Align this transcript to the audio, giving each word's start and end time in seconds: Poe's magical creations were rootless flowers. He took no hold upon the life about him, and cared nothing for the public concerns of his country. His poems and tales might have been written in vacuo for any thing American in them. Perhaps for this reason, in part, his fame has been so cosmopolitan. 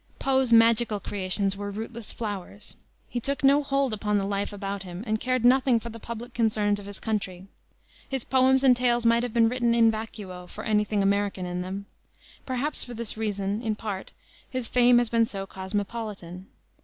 Poe's 0.17 0.51
magical 0.51 0.99
creations 0.99 1.55
were 1.55 1.69
rootless 1.69 2.11
flowers. 2.11 2.75
He 3.07 3.19
took 3.19 3.43
no 3.43 3.61
hold 3.61 3.93
upon 3.93 4.17
the 4.17 4.25
life 4.25 4.51
about 4.51 4.81
him, 4.81 5.03
and 5.05 5.19
cared 5.19 5.45
nothing 5.45 5.79
for 5.79 5.89
the 5.89 5.99
public 5.99 6.33
concerns 6.33 6.79
of 6.79 6.87
his 6.87 6.99
country. 6.99 7.45
His 8.09 8.23
poems 8.23 8.63
and 8.63 8.75
tales 8.75 9.05
might 9.05 9.21
have 9.21 9.31
been 9.31 9.47
written 9.47 9.75
in 9.75 9.91
vacuo 9.91 10.47
for 10.47 10.63
any 10.63 10.85
thing 10.85 11.03
American 11.03 11.45
in 11.45 11.61
them. 11.61 11.85
Perhaps 12.47 12.83
for 12.83 12.95
this 12.95 13.15
reason, 13.15 13.61
in 13.61 13.75
part, 13.75 14.11
his 14.49 14.67
fame 14.67 14.97
has 14.97 15.11
been 15.11 15.27
so 15.27 15.45
cosmopolitan. 15.45 16.47